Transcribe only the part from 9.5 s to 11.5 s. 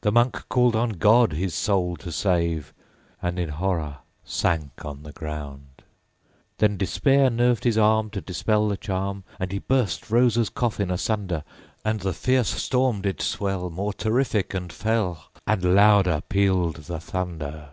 he burst Rosa's coffin asunder.